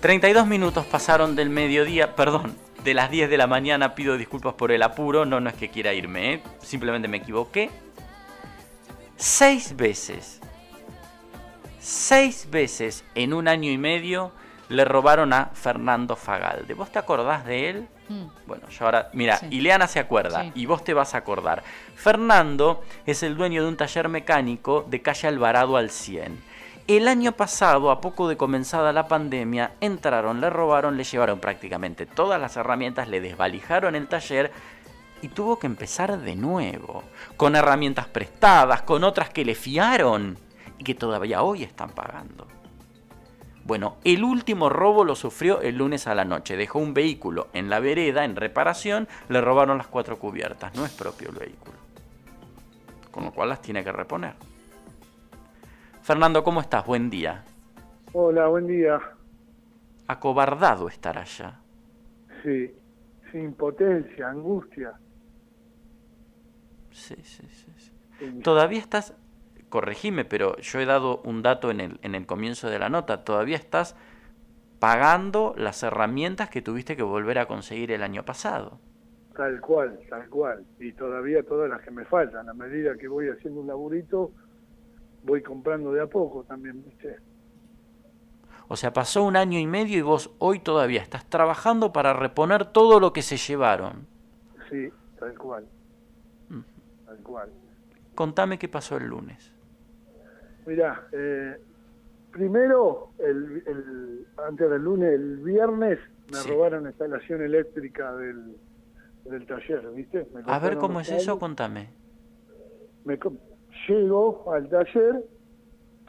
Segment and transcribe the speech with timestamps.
[0.00, 4.70] 32 minutos pasaron del mediodía, perdón, de las 10 de la mañana, pido disculpas por
[4.70, 6.42] el apuro, no, no es que quiera irme, ¿eh?
[6.62, 7.70] simplemente me equivoqué.
[9.16, 10.40] Seis veces,
[11.80, 14.30] seis veces en un año y medio
[14.68, 16.74] le robaron a Fernando Fagalde.
[16.74, 17.88] ¿Vos te acordás de él?
[18.08, 18.26] Mm.
[18.46, 21.64] Bueno, yo ahora, mira, Ileana se acuerda y vos te vas a acordar.
[21.96, 26.47] Fernando es el dueño de un taller mecánico de calle Alvarado al 100.
[26.88, 32.06] El año pasado, a poco de comenzada la pandemia, entraron, le robaron, le llevaron prácticamente
[32.06, 34.50] todas las herramientas, le desvalijaron el taller
[35.20, 37.04] y tuvo que empezar de nuevo,
[37.36, 40.38] con herramientas prestadas, con otras que le fiaron
[40.78, 42.46] y que todavía hoy están pagando.
[43.64, 46.56] Bueno, el último robo lo sufrió el lunes a la noche.
[46.56, 50.74] Dejó un vehículo en la vereda en reparación, le robaron las cuatro cubiertas.
[50.74, 51.76] No es propio el vehículo.
[53.10, 54.32] Con lo cual las tiene que reponer.
[56.08, 56.86] Fernando, ¿cómo estás?
[56.86, 57.44] Buen día.
[58.14, 58.98] Hola, buen día.
[60.06, 61.60] Acobardado estar allá.
[62.42, 62.74] Sí,
[63.30, 64.94] sin impotencia, angustia.
[66.92, 68.40] Sí, sí, sí.
[68.42, 69.14] Todavía estás,
[69.68, 73.22] corregime, pero yo he dado un dato en el, en el comienzo de la nota,
[73.22, 73.94] todavía estás
[74.78, 78.80] pagando las herramientas que tuviste que volver a conseguir el año pasado.
[79.36, 80.64] Tal cual, tal cual.
[80.80, 82.48] Y todavía todas las que me faltan.
[82.48, 84.32] A medida que voy haciendo un laburito,
[85.28, 87.16] voy comprando de a poco también, ¿viste?
[88.66, 92.66] O sea, pasó un año y medio y vos hoy todavía estás trabajando para reponer
[92.66, 94.06] todo lo que se llevaron.
[94.70, 95.66] Sí, tal cual.
[97.06, 97.50] Tal cual.
[98.14, 99.52] Contame qué pasó el lunes.
[100.66, 101.58] Mirá, eh,
[102.30, 105.98] primero, el, antes del lunes, el viernes,
[106.30, 108.56] me robaron la instalación eléctrica del,
[109.24, 110.26] del taller, ¿viste?
[110.44, 111.88] A ver cómo es eso, contame.
[113.04, 113.18] Me,
[113.88, 115.24] llego al taller,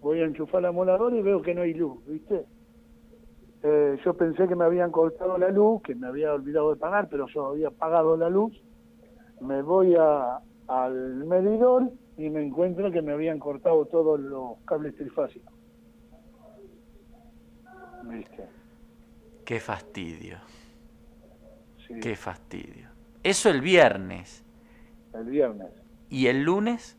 [0.00, 2.44] voy a enchufar la moladora y veo que no hay luz, ¿viste?
[3.62, 7.08] Eh, yo pensé que me habían cortado la luz, que me había olvidado de pagar,
[7.08, 8.52] pero yo había pagado la luz.
[9.40, 14.96] Me voy a, al medidor y me encuentro que me habían cortado todos los cables
[14.96, 15.52] trifásicos.
[18.04, 18.46] ¿Viste?
[19.44, 20.38] Qué fastidio.
[22.00, 22.88] Qué fastidio.
[23.22, 24.44] Eso el viernes.
[25.14, 25.70] El viernes.
[26.08, 26.98] ¿Y el lunes?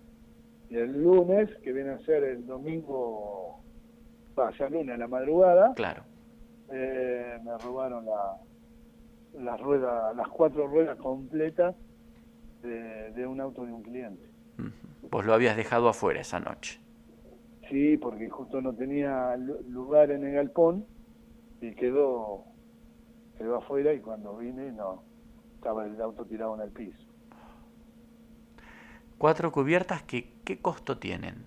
[0.69, 3.59] El lunes, que viene a ser el domingo,
[4.35, 6.03] vaya lunes a la madrugada, claro.
[6.71, 8.37] Eh, me robaron la,
[9.33, 11.75] las ruedas, las cuatro ruedas completas
[12.61, 14.23] de, un auto de un cliente.
[15.09, 16.79] Vos lo habías dejado afuera esa noche.
[17.69, 19.35] Sí, porque justo no tenía
[19.67, 20.85] lugar en el galpón
[21.61, 22.45] y quedó,
[23.37, 25.03] quedó afuera y cuando vine no,
[25.55, 27.12] estaba el auto tirado en el piso.
[29.23, 31.45] Cuatro cubiertas, que, ¿qué costo tienen?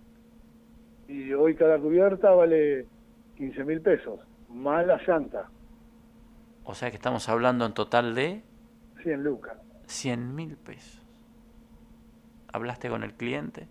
[1.08, 2.86] Y hoy cada cubierta vale
[3.36, 5.50] 15 mil pesos, más la llanta.
[6.64, 8.42] O sea que estamos hablando en total de...
[9.02, 9.58] 100 lucas.
[9.88, 11.04] 100 mil pesos.
[12.50, 13.68] ¿Hablaste con el cliente?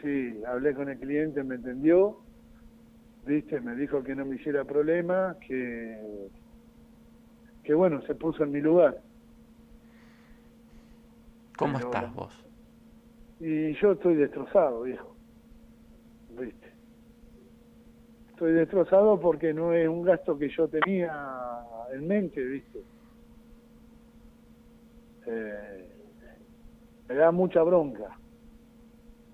[0.00, 2.20] Sí, hablé con el cliente, me entendió,
[3.26, 6.28] viste, me dijo que no me hiciera problema, que,
[7.64, 9.02] que bueno, se puso en mi lugar.
[11.56, 12.51] ¿Cómo estás vos?
[13.44, 15.16] Y yo estoy destrozado, viejo.
[16.38, 16.72] ¿Viste?
[18.30, 21.12] Estoy destrozado porque no es un gasto que yo tenía
[21.92, 22.84] en mente, ¿viste?
[25.26, 25.90] Eh,
[27.08, 28.16] me da mucha bronca,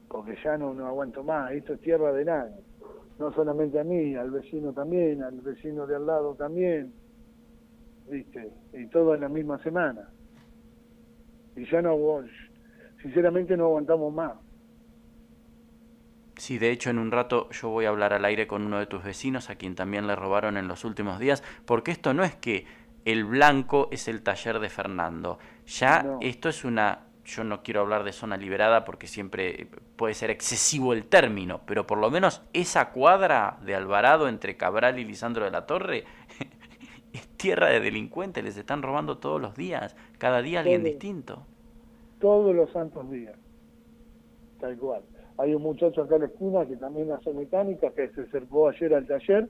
[0.08, 2.64] porque ya no, no aguanto más, esto es tierra de nadie,
[3.18, 6.94] no solamente a mí, al vecino también, al vecino de al lado también,
[8.08, 8.52] ¿viste?
[8.72, 10.08] Y todo en la misma semana.
[11.56, 12.24] Y ya no,
[13.02, 14.32] sinceramente no aguantamos más.
[16.36, 18.86] Sí, de hecho en un rato yo voy a hablar al aire con uno de
[18.86, 22.34] tus vecinos a quien también le robaron en los últimos días, porque esto no es
[22.36, 22.64] que
[23.04, 28.04] el blanco es el taller de Fernando, ya esto es una, yo no quiero hablar
[28.04, 29.66] de zona liberada porque siempre
[29.96, 35.00] puede ser excesivo el término, pero por lo menos esa cuadra de Alvarado entre Cabral
[35.00, 36.04] y Lisandro de la Torre
[37.12, 41.44] es tierra de delincuentes, les están robando todos los días, cada día alguien distinto
[42.18, 43.36] todos los santos días.
[44.60, 45.02] Tal cual.
[45.38, 48.92] Hay un muchacho acá en la esquina que también hace mecánica, que se acercó ayer
[48.94, 49.48] al taller,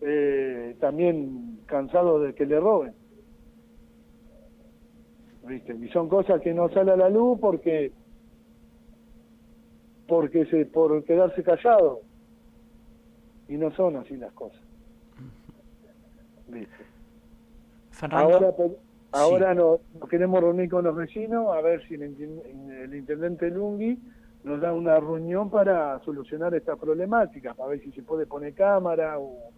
[0.00, 2.94] eh, también cansado de que le roben.
[5.46, 5.74] ¿Viste?
[5.74, 7.92] Y son cosas que no sale a la luz porque
[10.06, 12.00] porque se por quedarse callado
[13.48, 14.60] y no son así las cosas.
[16.48, 16.88] ¿Viste?
[18.10, 18.54] Ahora,
[19.12, 23.98] Ahora nos, queremos reunir con los vecinos a ver si el, intendente Lungui
[24.44, 29.18] nos da una reunión para solucionar esta problemática, para ver si se puede poner cámara
[29.18, 29.52] o,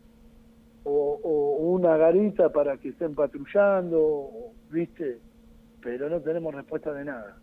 [0.85, 4.31] o, una garita para que estén patrullando,
[4.70, 5.19] ¿viste?
[5.82, 7.37] Pero no tenemos respuesta de nada.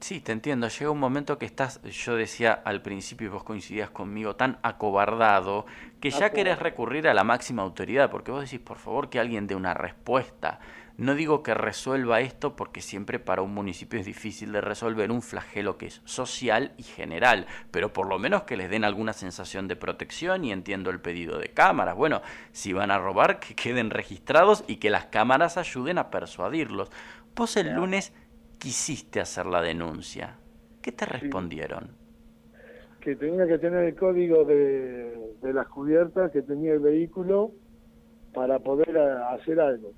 [0.00, 0.68] Sí, te entiendo.
[0.68, 5.66] Llega un momento que estás, yo decía al principio y vos coincidías conmigo, tan acobardado
[6.00, 9.48] que ya querés recurrir a la máxima autoridad, porque vos decís, por favor, que alguien
[9.48, 10.60] dé una respuesta.
[10.98, 15.22] No digo que resuelva esto porque siempre para un municipio es difícil de resolver un
[15.22, 19.68] flagelo que es social y general, pero por lo menos que les den alguna sensación
[19.68, 21.94] de protección y entiendo el pedido de cámaras.
[21.94, 22.22] Bueno,
[22.52, 26.90] si van a robar, que queden registrados y que las cámaras ayuden a persuadirlos.
[27.36, 28.12] Vos el lunes
[28.58, 30.36] quisiste hacer la denuncia.
[30.82, 31.90] ¿Qué te respondieron?
[33.00, 37.52] Que tenía que tener el código de, de las cubiertas que tenía el vehículo
[38.32, 39.92] para poder hacer algo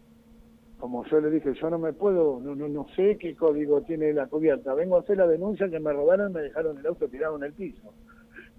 [0.81, 4.15] como yo le dije, yo no me puedo, no, no, no sé qué código tiene
[4.15, 7.37] la cubierta, vengo a hacer la denuncia que me robaron, me dejaron el auto tirado
[7.37, 7.93] en el piso.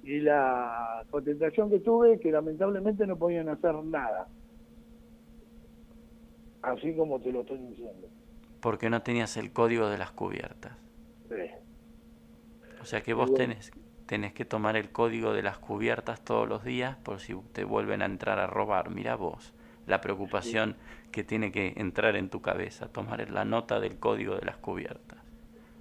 [0.03, 4.27] Y la contestación que tuve, que lamentablemente no podían hacer nada.
[6.62, 8.07] Así como te lo estoy diciendo.
[8.61, 10.73] Porque no tenías el código de las cubiertas.
[11.29, 11.35] Sí.
[12.81, 13.71] O sea que vos tenés,
[14.05, 18.01] tenés que tomar el código de las cubiertas todos los días por si te vuelven
[18.01, 18.89] a entrar a robar.
[18.89, 19.53] Mira vos
[19.87, 20.75] la preocupación
[21.11, 25.19] que tiene que entrar en tu cabeza, tomar la nota del código de las cubiertas.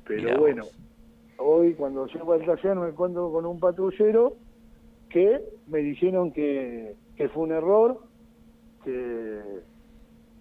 [0.05, 0.65] Pero bueno,
[1.39, 4.37] hoy cuando llego al taller me encuentro con un patrullero
[5.09, 8.01] que me dijeron que, que fue un error,
[8.85, 9.41] que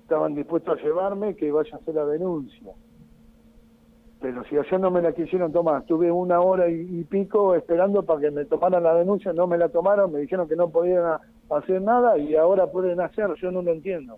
[0.09, 2.73] estaban dispuestos a llevarme, que vaya a hacer la denuncia.
[4.19, 8.19] Pero si ayer no me la quisieron tomar, estuve una hora y, pico esperando para
[8.19, 11.19] que me tomaran la denuncia, no me la tomaron, me dijeron que no podían
[11.51, 14.17] hacer nada y ahora pueden hacer, yo no lo entiendo.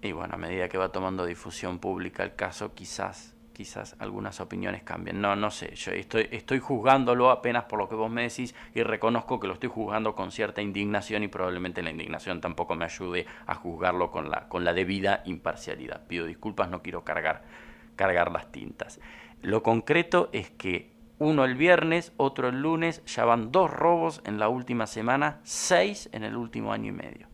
[0.00, 4.84] Y bueno, a medida que va tomando difusión pública el caso, quizás quizás algunas opiniones
[4.84, 5.20] cambien.
[5.20, 8.84] No, no sé, yo estoy, estoy juzgándolo apenas por lo que vos me decís y
[8.84, 13.26] reconozco que lo estoy juzgando con cierta indignación y probablemente la indignación tampoco me ayude
[13.46, 16.06] a juzgarlo con la, con la debida imparcialidad.
[16.06, 17.42] Pido disculpas, no quiero cargar,
[17.96, 19.00] cargar las tintas.
[19.42, 24.38] Lo concreto es que uno el viernes, otro el lunes, ya van dos robos en
[24.38, 27.26] la última semana, seis en el último año y medio.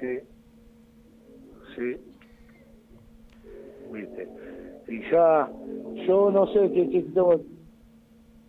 [0.00, 0.18] Sí,
[1.76, 2.12] sí.
[4.88, 5.50] Y ya,
[6.06, 7.40] yo no sé qué, qué tengo.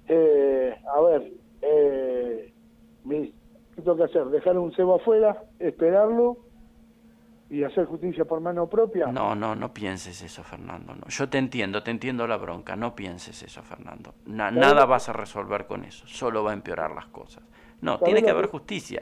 [0.07, 1.31] Eh, a ver,
[1.61, 2.53] eh,
[3.09, 4.25] ¿qué tengo que hacer?
[4.25, 6.37] ¿Dejar un cebo afuera, esperarlo
[7.49, 9.07] y hacer justicia por mano propia?
[9.07, 10.95] No, no, no pienses eso, Fernando.
[10.95, 11.07] No.
[11.07, 12.75] Yo te entiendo, te entiendo la bronca.
[12.75, 14.15] No pienses eso, Fernando.
[14.25, 16.07] nada vas a resolver con eso.
[16.07, 17.43] Solo va a empeorar las cosas.
[17.81, 19.01] No, tiene que haber justicia.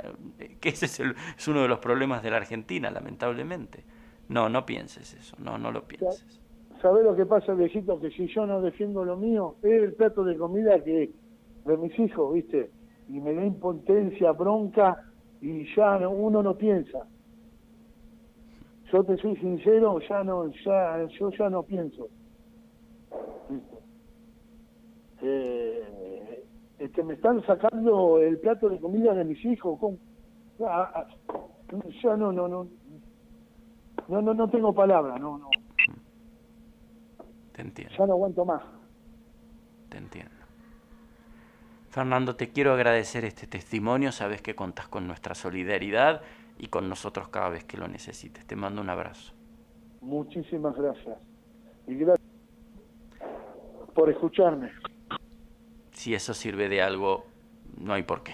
[0.59, 3.83] Que ese es, es uno de los problemas de la Argentina, lamentablemente.
[4.27, 5.35] No, no pienses eso.
[5.39, 6.41] No, no lo pienses.
[6.81, 7.99] ¿Sabés lo que pasa, viejito?
[7.99, 11.11] Que si yo no defiendo lo mío, es el plato de comida que
[11.65, 12.71] de mis hijos, ¿viste?
[13.07, 14.97] Y me da impotencia, bronca,
[15.41, 17.07] y ya uno no piensa
[18.91, 22.07] yo te soy sincero, ya no, ya, yo ya no pienso.
[25.21, 26.43] Eh,
[26.79, 29.79] este, me están sacando el plato de comida de mis hijos,
[30.61, 31.07] ah, ah,
[32.03, 32.67] ya no, no, no,
[34.07, 35.49] no, no, no tengo palabra, no, no.
[37.61, 37.95] Te entiendo.
[37.95, 38.63] Ya no aguanto más.
[39.89, 40.33] Te entiendo.
[41.89, 46.24] Fernando, te quiero agradecer este testimonio, sabes que contas con nuestra solidaridad
[46.57, 48.47] y con nosotros cada vez que lo necesites.
[48.47, 49.33] Te mando un abrazo.
[50.01, 51.19] Muchísimas gracias.
[51.86, 52.27] Y gracias
[53.93, 54.71] por escucharme.
[55.91, 57.25] Si eso sirve de algo,
[57.77, 58.33] no hay por qué.